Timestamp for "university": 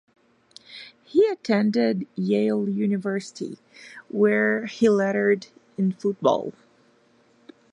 2.67-3.59